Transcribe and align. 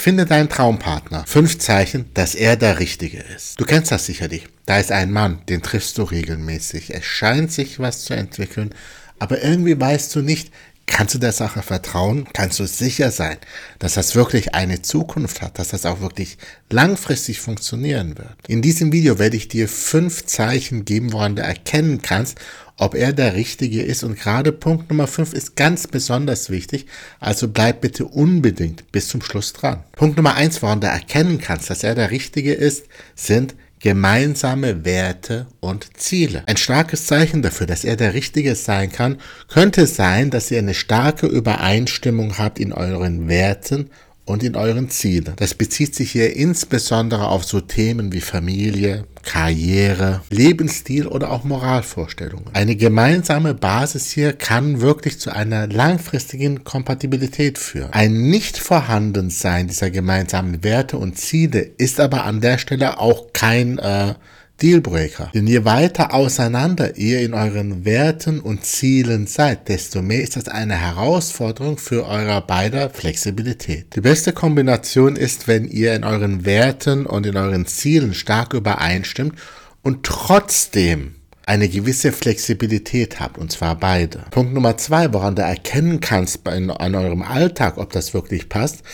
Finde 0.00 0.24
deinen 0.24 0.48
Traumpartner. 0.48 1.24
Fünf 1.26 1.58
Zeichen, 1.58 2.06
dass 2.14 2.34
er 2.34 2.56
der 2.56 2.78
Richtige 2.78 3.18
ist. 3.18 3.60
Du 3.60 3.66
kennst 3.66 3.92
das 3.92 4.06
sicherlich. 4.06 4.46
Da 4.64 4.78
ist 4.78 4.90
ein 4.90 5.12
Mann, 5.12 5.42
den 5.50 5.60
triffst 5.60 5.98
du 5.98 6.04
regelmäßig. 6.04 6.94
Es 6.94 7.04
scheint 7.04 7.52
sich 7.52 7.80
was 7.80 8.04
zu 8.04 8.14
entwickeln, 8.14 8.70
aber 9.18 9.44
irgendwie 9.44 9.78
weißt 9.78 10.16
du 10.16 10.22
nicht, 10.22 10.54
Kannst 10.90 11.14
du 11.14 11.18
der 11.18 11.32
Sache 11.32 11.62
vertrauen? 11.62 12.26
Kannst 12.32 12.58
du 12.58 12.66
sicher 12.66 13.12
sein, 13.12 13.38
dass 13.78 13.94
das 13.94 14.16
wirklich 14.16 14.54
eine 14.54 14.82
Zukunft 14.82 15.40
hat, 15.40 15.58
dass 15.58 15.68
das 15.68 15.86
auch 15.86 16.00
wirklich 16.00 16.36
langfristig 16.68 17.40
funktionieren 17.40 18.18
wird? 18.18 18.34
In 18.48 18.60
diesem 18.60 18.92
Video 18.92 19.18
werde 19.18 19.36
ich 19.36 19.46
dir 19.46 19.68
fünf 19.68 20.26
Zeichen 20.26 20.84
geben, 20.84 21.12
woran 21.12 21.36
du 21.36 21.42
erkennen 21.42 22.02
kannst, 22.02 22.38
ob 22.76 22.96
er 22.96 23.12
der 23.12 23.34
Richtige 23.34 23.82
ist. 23.82 24.02
Und 24.02 24.18
gerade 24.18 24.50
Punkt 24.50 24.90
Nummer 24.90 25.06
fünf 25.06 25.32
ist 25.32 25.54
ganz 25.54 25.86
besonders 25.86 26.50
wichtig. 26.50 26.86
Also 27.20 27.46
bleib 27.48 27.80
bitte 27.82 28.04
unbedingt 28.04 28.90
bis 28.90 29.08
zum 29.08 29.22
Schluss 29.22 29.52
dran. 29.52 29.84
Punkt 29.92 30.16
Nummer 30.16 30.34
eins, 30.34 30.60
woran 30.60 30.80
du 30.80 30.88
erkennen 30.88 31.38
kannst, 31.38 31.70
dass 31.70 31.84
er 31.84 31.94
der 31.94 32.10
Richtige 32.10 32.52
ist, 32.52 32.86
sind 33.14 33.54
gemeinsame 33.80 34.84
Werte 34.84 35.46
und 35.58 35.96
Ziele. 35.96 36.42
Ein 36.46 36.58
starkes 36.58 37.06
Zeichen 37.06 37.42
dafür, 37.42 37.66
dass 37.66 37.84
er 37.84 37.96
der 37.96 38.14
Richtige 38.14 38.54
sein 38.54 38.92
kann, 38.92 39.18
könnte 39.48 39.86
sein, 39.86 40.30
dass 40.30 40.50
ihr 40.50 40.58
eine 40.58 40.74
starke 40.74 41.26
Übereinstimmung 41.26 42.38
habt 42.38 42.58
in 42.58 42.72
euren 42.72 43.28
Werten 43.28 43.90
und 44.30 44.42
in 44.42 44.56
euren 44.56 44.88
Zielen. 44.90 45.34
Das 45.36 45.54
bezieht 45.54 45.94
sich 45.94 46.12
hier 46.12 46.34
insbesondere 46.36 47.28
auf 47.28 47.44
so 47.44 47.60
Themen 47.60 48.12
wie 48.12 48.20
Familie, 48.20 49.04
Karriere, 49.22 50.22
Lebensstil 50.30 51.06
oder 51.06 51.30
auch 51.30 51.44
Moralvorstellungen. 51.44 52.46
Eine 52.54 52.76
gemeinsame 52.76 53.54
Basis 53.54 54.10
hier 54.10 54.32
kann 54.32 54.80
wirklich 54.80 55.20
zu 55.20 55.30
einer 55.30 55.66
langfristigen 55.66 56.64
Kompatibilität 56.64 57.58
führen. 57.58 57.92
Ein 57.92 58.30
Nicht-Vorhandensein 58.30 59.68
dieser 59.68 59.90
gemeinsamen 59.90 60.64
Werte 60.64 60.96
und 60.96 61.18
Ziele 61.18 61.60
ist 61.60 62.00
aber 62.00 62.24
an 62.24 62.40
der 62.40 62.58
Stelle 62.58 62.98
auch 62.98 63.32
kein 63.32 63.78
äh, 63.78 64.14
Dealbreaker. 64.62 65.30
Denn 65.34 65.46
je 65.46 65.64
weiter 65.64 66.14
auseinander 66.14 66.96
ihr 66.96 67.20
in 67.20 67.34
euren 67.34 67.84
Werten 67.84 68.40
und 68.40 68.64
Zielen 68.64 69.26
seid, 69.26 69.68
desto 69.68 70.02
mehr 70.02 70.22
ist 70.22 70.36
das 70.36 70.48
eine 70.48 70.76
Herausforderung 70.76 71.78
für 71.78 72.06
eurer 72.06 72.40
beider 72.40 72.90
Flexibilität. 72.90 73.94
Die 73.96 74.00
beste 74.00 74.32
Kombination 74.32 75.16
ist, 75.16 75.48
wenn 75.48 75.68
ihr 75.68 75.94
in 75.94 76.04
euren 76.04 76.44
Werten 76.44 77.06
und 77.06 77.26
in 77.26 77.36
euren 77.36 77.66
Zielen 77.66 78.14
stark 78.14 78.54
übereinstimmt 78.54 79.34
und 79.82 80.04
trotzdem 80.04 81.14
eine 81.46 81.68
gewisse 81.68 82.12
Flexibilität 82.12 83.18
habt, 83.18 83.36
und 83.36 83.50
zwar 83.50 83.74
beide. 83.74 84.20
Punkt 84.30 84.52
Nummer 84.54 84.76
zwei, 84.76 85.12
woran 85.12 85.34
du 85.34 85.42
erkennen 85.42 85.98
kannst 85.98 86.46
an 86.46 86.70
eurem 86.70 87.22
Alltag, 87.22 87.76
ob 87.76 87.92
das 87.92 88.14
wirklich 88.14 88.48
passt, 88.48 88.84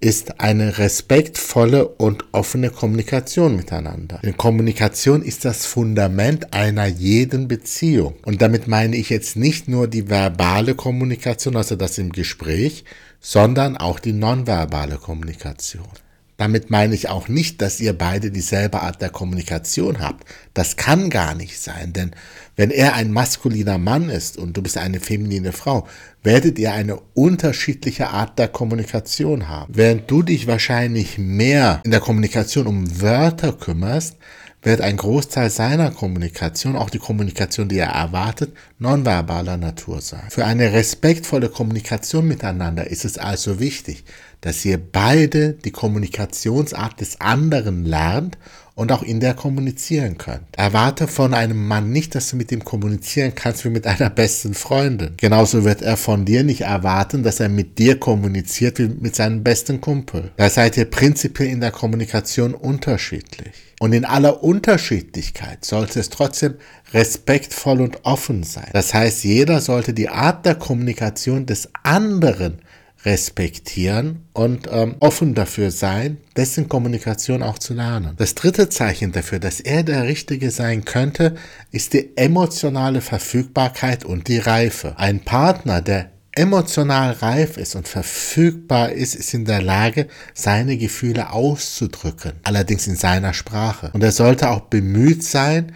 ist 0.00 0.40
eine 0.40 0.78
respektvolle 0.78 1.88
und 1.88 2.24
offene 2.32 2.70
Kommunikation 2.70 3.56
miteinander. 3.56 4.20
Denn 4.22 4.36
Kommunikation 4.36 5.22
ist 5.22 5.44
das 5.44 5.64
Fundament 5.64 6.52
einer 6.52 6.86
jeden 6.86 7.48
Beziehung. 7.48 8.14
Und 8.24 8.42
damit 8.42 8.68
meine 8.68 8.96
ich 8.96 9.08
jetzt 9.08 9.36
nicht 9.36 9.66
nur 9.66 9.88
die 9.88 10.10
verbale 10.10 10.74
Kommunikation, 10.74 11.56
also 11.56 11.76
das 11.76 11.96
im 11.96 12.12
Gespräch, 12.12 12.84
sondern 13.20 13.78
auch 13.78 13.98
die 13.98 14.12
nonverbale 14.12 14.98
Kommunikation. 14.98 15.88
Damit 16.36 16.68
meine 16.68 16.94
ich 16.94 17.08
auch 17.08 17.28
nicht, 17.28 17.62
dass 17.62 17.80
ihr 17.80 17.92
beide 17.92 18.30
dieselbe 18.30 18.80
Art 18.80 19.00
der 19.00 19.10
Kommunikation 19.10 20.00
habt. 20.00 20.26
Das 20.52 20.76
kann 20.76 21.08
gar 21.08 21.34
nicht 21.34 21.60
sein, 21.60 21.92
denn 21.92 22.10
wenn 22.56 22.70
er 22.70 22.94
ein 22.94 23.12
maskuliner 23.12 23.78
Mann 23.78 24.10
ist 24.10 24.36
und 24.36 24.56
du 24.56 24.62
bist 24.62 24.76
eine 24.76 25.00
feminine 25.00 25.52
Frau, 25.52 25.86
werdet 26.22 26.58
ihr 26.58 26.72
eine 26.72 26.98
unterschiedliche 27.14 28.08
Art 28.08 28.38
der 28.38 28.48
Kommunikation 28.48 29.48
haben. 29.48 29.74
Während 29.76 30.10
du 30.10 30.22
dich 30.22 30.46
wahrscheinlich 30.46 31.18
mehr 31.18 31.80
in 31.84 31.90
der 31.90 32.00
Kommunikation 32.00 32.66
um 32.66 33.00
Wörter 33.00 33.52
kümmerst, 33.52 34.16
wird 34.64 34.80
ein 34.80 34.96
Großteil 34.96 35.50
seiner 35.50 35.90
Kommunikation, 35.90 36.76
auch 36.76 36.90
die 36.90 36.98
Kommunikation, 36.98 37.68
die 37.68 37.78
er 37.78 37.90
erwartet, 37.90 38.52
nonverbaler 38.78 39.56
Natur 39.56 40.00
sein. 40.00 40.24
Für 40.30 40.46
eine 40.46 40.72
respektvolle 40.72 41.50
Kommunikation 41.50 42.26
miteinander 42.26 42.86
ist 42.90 43.04
es 43.04 43.18
also 43.18 43.60
wichtig, 43.60 44.04
dass 44.40 44.64
ihr 44.64 44.78
beide 44.78 45.52
die 45.52 45.70
Kommunikationsart 45.70 47.00
des 47.00 47.20
anderen 47.20 47.84
lernt 47.84 48.38
und 48.74 48.90
auch 48.90 49.02
in 49.02 49.20
der 49.20 49.34
kommunizieren 49.34 50.18
könnt. 50.18 50.42
Erwarte 50.52 51.06
von 51.06 51.32
einem 51.32 51.66
Mann 51.66 51.90
nicht, 51.90 52.14
dass 52.14 52.30
du 52.30 52.36
mit 52.36 52.50
ihm 52.50 52.64
kommunizieren 52.64 53.34
kannst 53.34 53.64
wie 53.64 53.70
mit 53.70 53.86
einer 53.86 54.10
besten 54.10 54.54
Freundin. 54.54 55.14
Genauso 55.16 55.64
wird 55.64 55.82
er 55.82 55.96
von 55.96 56.24
dir 56.24 56.42
nicht 56.42 56.62
erwarten, 56.62 57.22
dass 57.22 57.40
er 57.40 57.48
mit 57.48 57.78
dir 57.78 58.00
kommuniziert 58.00 58.78
wie 58.78 58.88
mit 58.88 59.14
seinem 59.14 59.44
besten 59.44 59.80
Kumpel. 59.80 60.32
Da 60.36 60.50
seid 60.50 60.76
ihr 60.76 60.86
prinzipiell 60.86 61.48
in 61.48 61.60
der 61.60 61.70
Kommunikation 61.70 62.54
unterschiedlich. 62.54 63.52
Und 63.80 63.92
in 63.92 64.04
aller 64.04 64.42
Unterschiedlichkeit 64.42 65.64
sollte 65.64 66.00
es 66.00 66.08
trotzdem 66.08 66.54
respektvoll 66.92 67.80
und 67.80 68.04
offen 68.04 68.42
sein. 68.42 68.70
Das 68.72 68.94
heißt, 68.94 69.24
jeder 69.24 69.60
sollte 69.60 69.92
die 69.92 70.08
Art 70.08 70.46
der 70.46 70.54
Kommunikation 70.54 71.44
des 71.44 71.68
anderen 71.82 72.60
respektieren 73.04 74.24
und 74.32 74.68
ähm, 74.70 74.96
offen 75.00 75.34
dafür 75.34 75.70
sein, 75.70 76.18
dessen 76.36 76.68
Kommunikation 76.68 77.42
auch 77.42 77.58
zu 77.58 77.74
lernen. 77.74 78.14
Das 78.16 78.34
dritte 78.34 78.68
Zeichen 78.68 79.12
dafür, 79.12 79.38
dass 79.38 79.60
er 79.60 79.82
der 79.82 80.04
Richtige 80.04 80.50
sein 80.50 80.84
könnte, 80.84 81.34
ist 81.70 81.92
die 81.92 82.16
emotionale 82.16 83.00
Verfügbarkeit 83.00 84.04
und 84.04 84.28
die 84.28 84.38
Reife. 84.38 84.94
Ein 84.98 85.20
Partner, 85.20 85.80
der 85.82 86.10
emotional 86.32 87.12
reif 87.12 87.56
ist 87.56 87.74
und 87.76 87.86
verfügbar 87.86 88.92
ist, 88.92 89.14
ist 89.14 89.34
in 89.34 89.44
der 89.44 89.62
Lage, 89.62 90.08
seine 90.32 90.76
Gefühle 90.76 91.30
auszudrücken, 91.30 92.32
allerdings 92.42 92.86
in 92.86 92.96
seiner 92.96 93.34
Sprache. 93.34 93.90
Und 93.92 94.02
er 94.02 94.12
sollte 94.12 94.50
auch 94.50 94.62
bemüht 94.62 95.22
sein, 95.22 95.72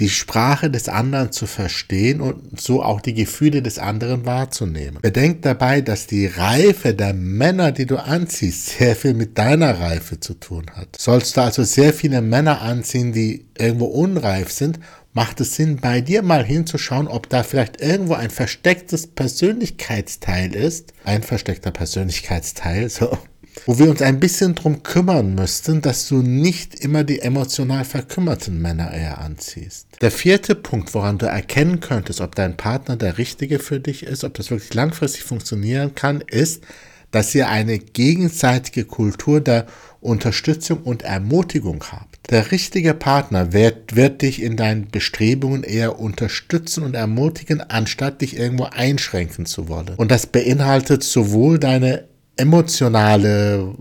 die 0.00 0.08
Sprache 0.08 0.70
des 0.70 0.88
anderen 0.88 1.30
zu 1.30 1.46
verstehen 1.46 2.20
und 2.20 2.60
so 2.60 2.82
auch 2.82 3.00
die 3.00 3.14
Gefühle 3.14 3.62
des 3.62 3.78
anderen 3.78 4.26
wahrzunehmen. 4.26 4.98
Bedenkt 5.02 5.44
dabei, 5.44 5.82
dass 5.82 6.06
die 6.06 6.26
Reife 6.26 6.94
der 6.94 7.12
Männer, 7.12 7.70
die 7.70 7.86
du 7.86 7.96
anziehst, 7.96 8.78
sehr 8.78 8.96
viel 8.96 9.14
mit 9.14 9.38
deiner 9.38 9.78
Reife 9.78 10.18
zu 10.18 10.34
tun 10.34 10.66
hat. 10.74 10.96
Sollst 10.98 11.36
du 11.36 11.42
also 11.42 11.62
sehr 11.62 11.92
viele 11.92 12.22
Männer 12.22 12.62
anziehen, 12.62 13.12
die 13.12 13.46
irgendwo 13.58 13.86
unreif 13.86 14.50
sind, 14.50 14.80
macht 15.12 15.40
es 15.40 15.56
Sinn, 15.56 15.76
bei 15.76 16.00
dir 16.00 16.22
mal 16.22 16.44
hinzuschauen, 16.44 17.08
ob 17.08 17.28
da 17.28 17.42
vielleicht 17.42 17.80
irgendwo 17.80 18.14
ein 18.14 18.30
verstecktes 18.30 19.06
Persönlichkeitsteil 19.08 20.54
ist. 20.54 20.92
Ein 21.04 21.22
versteckter 21.22 21.70
Persönlichkeitsteil, 21.70 22.88
so 22.88 23.18
wo 23.66 23.78
wir 23.78 23.90
uns 23.90 24.02
ein 24.02 24.20
bisschen 24.20 24.54
drum 24.54 24.82
kümmern 24.82 25.34
müssten, 25.34 25.82
dass 25.82 26.08
du 26.08 26.22
nicht 26.22 26.74
immer 26.76 27.04
die 27.04 27.20
emotional 27.20 27.84
verkümmerten 27.84 28.60
Männer 28.60 28.92
eher 28.92 29.18
anziehst. 29.18 29.86
Der 30.00 30.10
vierte 30.10 30.54
Punkt, 30.54 30.94
woran 30.94 31.18
du 31.18 31.26
erkennen 31.26 31.80
könntest, 31.80 32.20
ob 32.20 32.34
dein 32.34 32.56
Partner 32.56 32.96
der 32.96 33.18
richtige 33.18 33.58
für 33.58 33.80
dich 33.80 34.02
ist, 34.02 34.24
ob 34.24 34.34
das 34.34 34.50
wirklich 34.50 34.74
langfristig 34.74 35.24
funktionieren 35.24 35.94
kann, 35.94 36.20
ist, 36.20 36.62
dass 37.10 37.34
ihr 37.34 37.48
eine 37.48 37.78
gegenseitige 37.78 38.84
Kultur 38.84 39.40
der 39.40 39.66
Unterstützung 40.00 40.82
und 40.82 41.02
Ermutigung 41.02 41.84
habt. 41.90 42.30
Der 42.30 42.52
richtige 42.52 42.94
Partner 42.94 43.52
wird, 43.52 43.96
wird 43.96 44.22
dich 44.22 44.40
in 44.40 44.56
deinen 44.56 44.88
Bestrebungen 44.88 45.64
eher 45.64 45.98
unterstützen 45.98 46.84
und 46.84 46.94
ermutigen, 46.94 47.60
anstatt 47.60 48.20
dich 48.20 48.36
irgendwo 48.36 48.64
einschränken 48.64 49.46
zu 49.46 49.68
wollen. 49.68 49.94
Und 49.96 50.10
das 50.10 50.26
beinhaltet 50.26 51.02
sowohl 51.02 51.58
deine 51.58 52.09
emotionale 52.40 53.74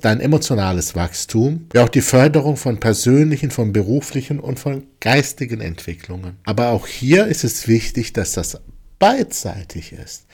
dein 0.00 0.20
emotionales 0.20 0.94
Wachstum, 0.94 1.66
wie 1.72 1.80
auch 1.80 1.88
die 1.88 2.00
Förderung 2.00 2.56
von 2.56 2.78
persönlichen, 2.78 3.50
von 3.50 3.72
beruflichen 3.72 4.38
und 4.38 4.60
von 4.60 4.86
geistigen 5.00 5.60
Entwicklungen. 5.60 6.36
Aber 6.44 6.68
auch 6.68 6.86
hier 6.86 7.26
ist 7.26 7.42
es 7.42 7.66
wichtig, 7.66 8.12
dass 8.12 8.32
das 8.32 8.60
beidseitig 8.98 9.92
ist. 9.92 10.26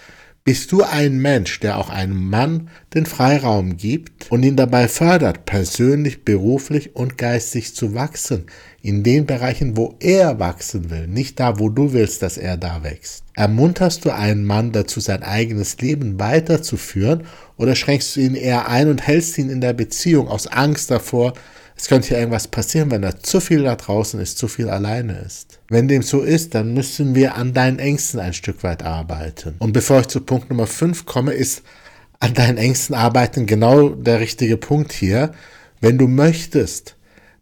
Bist 0.44 0.72
du 0.72 0.82
ein 0.82 1.18
Mensch, 1.18 1.60
der 1.60 1.78
auch 1.78 1.88
einem 1.88 2.28
Mann 2.28 2.68
den 2.94 3.06
Freiraum 3.06 3.76
gibt 3.76 4.28
und 4.28 4.42
ihn 4.42 4.56
dabei 4.56 4.88
fördert, 4.88 5.44
persönlich, 5.44 6.24
beruflich 6.24 6.96
und 6.96 7.16
geistig 7.16 7.76
zu 7.76 7.94
wachsen, 7.94 8.46
in 8.80 9.04
den 9.04 9.24
Bereichen, 9.24 9.76
wo 9.76 9.94
er 10.00 10.40
wachsen 10.40 10.90
will, 10.90 11.06
nicht 11.06 11.38
da, 11.38 11.60
wo 11.60 11.68
du 11.68 11.92
willst, 11.92 12.22
dass 12.22 12.38
er 12.38 12.56
da 12.56 12.82
wächst? 12.82 13.22
Ermunterst 13.34 14.04
du 14.04 14.10
einen 14.10 14.44
Mann 14.44 14.72
dazu, 14.72 14.98
sein 14.98 15.22
eigenes 15.22 15.78
Leben 15.78 16.18
weiterzuführen 16.18 17.22
oder 17.56 17.76
schränkst 17.76 18.16
du 18.16 18.20
ihn 18.20 18.34
eher 18.34 18.68
ein 18.68 18.88
und 18.88 19.06
hältst 19.06 19.38
ihn 19.38 19.48
in 19.48 19.60
der 19.60 19.74
Beziehung 19.74 20.26
aus 20.26 20.48
Angst 20.48 20.90
davor, 20.90 21.34
es 21.76 21.88
könnte 21.88 22.12
ja 22.12 22.18
irgendwas 22.18 22.48
passieren, 22.48 22.90
wenn 22.90 23.02
er 23.02 23.20
zu 23.20 23.40
viel 23.40 23.64
da 23.64 23.76
draußen 23.76 24.20
ist, 24.20 24.38
zu 24.38 24.48
viel 24.48 24.68
alleine 24.68 25.18
ist. 25.18 25.58
Wenn 25.68 25.88
dem 25.88 26.02
so 26.02 26.20
ist, 26.20 26.54
dann 26.54 26.74
müssen 26.74 27.14
wir 27.14 27.34
an 27.34 27.54
deinen 27.54 27.78
Ängsten 27.78 28.20
ein 28.20 28.34
Stück 28.34 28.62
weit 28.62 28.82
arbeiten. 28.82 29.56
Und 29.58 29.72
bevor 29.72 30.00
ich 30.00 30.08
zu 30.08 30.20
Punkt 30.20 30.50
Nummer 30.50 30.66
5 30.66 31.06
komme, 31.06 31.32
ist 31.32 31.62
an 32.20 32.34
deinen 32.34 32.58
Ängsten 32.58 32.94
arbeiten 32.94 33.46
genau 33.46 33.88
der 33.88 34.20
richtige 34.20 34.56
Punkt 34.56 34.92
hier. 34.92 35.32
Wenn 35.80 35.98
du 35.98 36.06
möchtest, 36.06 36.94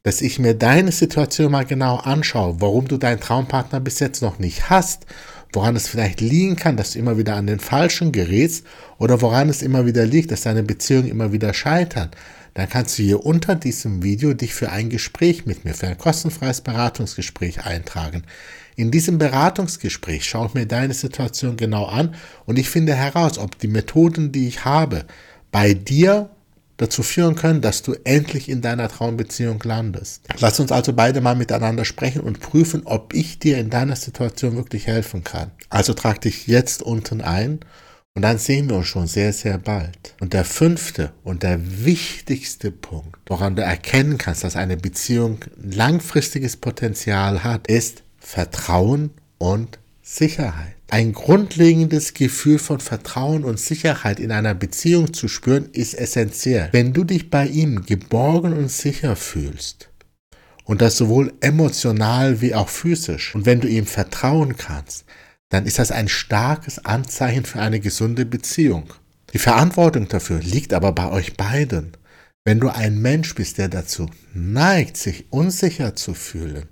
dass 0.02 0.22
ich 0.22 0.38
mir 0.38 0.54
deine 0.54 0.92
Situation 0.92 1.52
mal 1.52 1.66
genau 1.66 1.96
anschaue, 1.96 2.60
warum 2.60 2.88
du 2.88 2.96
deinen 2.96 3.20
Traumpartner 3.20 3.80
bis 3.80 4.00
jetzt 4.00 4.22
noch 4.22 4.38
nicht 4.38 4.70
hast, 4.70 5.04
woran 5.52 5.76
es 5.76 5.88
vielleicht 5.88 6.20
liegen 6.20 6.56
kann, 6.56 6.76
dass 6.76 6.92
du 6.92 6.98
immer 6.98 7.18
wieder 7.18 7.36
an 7.36 7.46
den 7.46 7.60
Falschen 7.60 8.12
gerätst 8.12 8.64
oder 8.98 9.20
woran 9.20 9.48
es 9.48 9.62
immer 9.62 9.84
wieder 9.84 10.06
liegt, 10.06 10.30
dass 10.30 10.42
deine 10.42 10.62
Beziehungen 10.62 11.08
immer 11.08 11.32
wieder 11.32 11.52
scheitern, 11.52 12.10
dann 12.54 12.68
kannst 12.68 12.98
du 12.98 13.02
hier 13.02 13.24
unter 13.24 13.54
diesem 13.54 14.02
Video 14.02 14.34
dich 14.34 14.54
für 14.54 14.70
ein 14.70 14.90
Gespräch 14.90 15.46
mit 15.46 15.64
mir, 15.64 15.74
für 15.74 15.86
ein 15.86 15.98
kostenfreies 15.98 16.60
Beratungsgespräch 16.60 17.64
eintragen. 17.64 18.24
In 18.76 18.90
diesem 18.90 19.18
Beratungsgespräch 19.18 20.24
schaue 20.24 20.46
ich 20.46 20.54
mir 20.54 20.66
deine 20.66 20.94
Situation 20.94 21.56
genau 21.56 21.86
an 21.86 22.14
und 22.46 22.58
ich 22.58 22.70
finde 22.70 22.94
heraus, 22.94 23.38
ob 23.38 23.58
die 23.58 23.68
Methoden, 23.68 24.32
die 24.32 24.48
ich 24.48 24.64
habe, 24.64 25.04
bei 25.52 25.74
dir 25.74 26.30
dazu 26.80 27.02
führen 27.02 27.34
können, 27.34 27.60
dass 27.60 27.82
du 27.82 27.94
endlich 28.04 28.48
in 28.48 28.62
deiner 28.62 28.88
Traumbeziehung 28.88 29.62
landest. 29.64 30.22
Lass 30.38 30.60
uns 30.60 30.72
also 30.72 30.94
beide 30.94 31.20
mal 31.20 31.36
miteinander 31.36 31.84
sprechen 31.84 32.22
und 32.22 32.40
prüfen, 32.40 32.82
ob 32.86 33.12
ich 33.12 33.38
dir 33.38 33.58
in 33.58 33.68
deiner 33.68 33.96
Situation 33.96 34.56
wirklich 34.56 34.86
helfen 34.86 35.22
kann. 35.22 35.50
Also 35.68 35.92
trag 35.92 36.22
dich 36.22 36.46
jetzt 36.46 36.82
unten 36.82 37.20
ein 37.20 37.60
und 38.14 38.22
dann 38.22 38.38
sehen 38.38 38.68
wir 38.68 38.76
uns 38.76 38.88
schon 38.88 39.06
sehr, 39.06 39.32
sehr 39.32 39.58
bald. 39.58 40.14
Und 40.20 40.32
der 40.32 40.44
fünfte 40.44 41.12
und 41.22 41.42
der 41.42 41.84
wichtigste 41.84 42.70
Punkt, 42.70 43.18
woran 43.26 43.56
du 43.56 43.62
erkennen 43.62 44.18
kannst, 44.18 44.42
dass 44.44 44.56
eine 44.56 44.76
Beziehung 44.76 45.38
langfristiges 45.56 46.56
Potenzial 46.56 47.44
hat, 47.44 47.68
ist 47.68 48.02
Vertrauen 48.18 49.10
und 49.38 49.78
Sicherheit. 50.02 50.74
Ein 50.88 51.12
grundlegendes 51.12 52.14
Gefühl 52.14 52.58
von 52.58 52.80
Vertrauen 52.80 53.44
und 53.44 53.60
Sicherheit 53.60 54.18
in 54.18 54.32
einer 54.32 54.54
Beziehung 54.54 55.12
zu 55.12 55.28
spüren, 55.28 55.68
ist 55.72 55.94
essentiell. 55.94 56.68
Wenn 56.72 56.92
du 56.92 57.04
dich 57.04 57.30
bei 57.30 57.46
ihm 57.46 57.86
geborgen 57.86 58.54
und 58.54 58.72
sicher 58.72 59.14
fühlst, 59.14 59.88
und 60.64 60.80
das 60.82 60.96
sowohl 60.96 61.32
emotional 61.40 62.40
wie 62.40 62.54
auch 62.54 62.68
physisch, 62.68 63.34
und 63.34 63.46
wenn 63.46 63.60
du 63.60 63.68
ihm 63.68 63.86
vertrauen 63.86 64.56
kannst, 64.56 65.04
dann 65.50 65.66
ist 65.66 65.78
das 65.78 65.92
ein 65.92 66.08
starkes 66.08 66.84
Anzeichen 66.84 67.44
für 67.44 67.60
eine 67.60 67.80
gesunde 67.80 68.24
Beziehung. 68.24 68.94
Die 69.32 69.38
Verantwortung 69.38 70.08
dafür 70.08 70.40
liegt 70.40 70.72
aber 70.72 70.92
bei 70.92 71.10
euch 71.10 71.36
beiden. 71.36 71.92
Wenn 72.44 72.58
du 72.58 72.68
ein 72.68 73.00
Mensch 73.00 73.34
bist, 73.34 73.58
der 73.58 73.68
dazu 73.68 74.08
neigt, 74.32 74.96
sich 74.96 75.26
unsicher 75.30 75.94
zu 75.94 76.14
fühlen, 76.14 76.68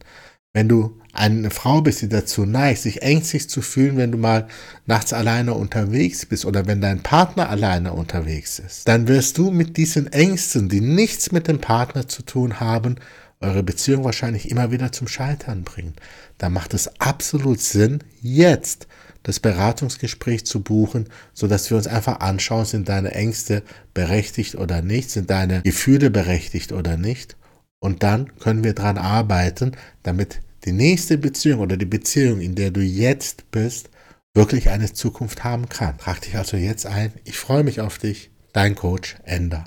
wenn 0.54 0.68
du 0.68 0.98
eine 1.12 1.50
Frau 1.50 1.82
bist, 1.82 2.02
die 2.02 2.08
dazu 2.08 2.46
neigt, 2.46 2.80
sich 2.80 3.02
ängstlich 3.02 3.50
zu 3.50 3.60
fühlen, 3.60 3.96
wenn 3.96 4.12
du 4.12 4.18
mal 4.18 4.48
nachts 4.86 5.12
alleine 5.12 5.54
unterwegs 5.54 6.24
bist 6.26 6.44
oder 6.44 6.66
wenn 6.66 6.80
dein 6.80 7.02
Partner 7.02 7.48
alleine 7.50 7.92
unterwegs 7.92 8.58
ist, 8.58 8.88
dann 8.88 9.08
wirst 9.08 9.36
du 9.38 9.50
mit 9.50 9.76
diesen 9.76 10.12
Ängsten, 10.12 10.68
die 10.68 10.80
nichts 10.80 11.32
mit 11.32 11.48
dem 11.48 11.60
Partner 11.60 12.08
zu 12.08 12.22
tun 12.22 12.60
haben, 12.60 12.96
eure 13.40 13.62
Beziehung 13.62 14.04
wahrscheinlich 14.04 14.50
immer 14.50 14.70
wieder 14.70 14.92
zum 14.92 15.08
Scheitern 15.08 15.62
bringen. 15.62 15.94
Da 16.38 16.48
macht 16.48 16.74
es 16.74 17.00
absolut 17.00 17.60
Sinn, 17.60 18.02
jetzt 18.20 18.86
das 19.22 19.40
Beratungsgespräch 19.40 20.46
zu 20.46 20.62
buchen, 20.62 21.08
sodass 21.34 21.68
wir 21.70 21.76
uns 21.76 21.86
einfach 21.86 22.20
anschauen, 22.20 22.64
sind 22.64 22.88
deine 22.88 23.12
Ängste 23.12 23.62
berechtigt 23.94 24.54
oder 24.54 24.82
nicht, 24.82 25.10
sind 25.10 25.30
deine 25.30 25.62
Gefühle 25.62 26.10
berechtigt 26.10 26.72
oder 26.72 26.96
nicht. 26.96 27.36
Und 27.80 28.02
dann 28.02 28.36
können 28.38 28.64
wir 28.64 28.74
daran 28.74 28.98
arbeiten, 28.98 29.72
damit 30.02 30.40
die 30.64 30.72
nächste 30.72 31.18
Beziehung 31.18 31.60
oder 31.60 31.76
die 31.76 31.86
Beziehung, 31.86 32.40
in 32.40 32.54
der 32.54 32.70
du 32.70 32.80
jetzt 32.80 33.50
bist, 33.50 33.90
wirklich 34.34 34.70
eine 34.70 34.92
Zukunft 34.92 35.44
haben 35.44 35.68
kann. 35.68 35.98
Trag 35.98 36.20
dich 36.20 36.36
also 36.36 36.56
jetzt 36.56 36.86
ein. 36.86 37.12
Ich 37.24 37.38
freue 37.38 37.64
mich 37.64 37.80
auf 37.80 37.98
dich. 37.98 38.30
Dein 38.52 38.74
Coach 38.74 39.16
Ender. 39.24 39.56